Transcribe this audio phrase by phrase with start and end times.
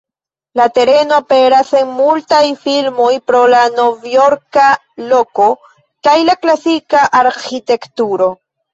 [0.59, 4.67] La tereno aperas en multaj filmoj, pro la novjorka
[5.15, 5.53] loko
[6.11, 8.37] kaj la klasika arĥitekturo.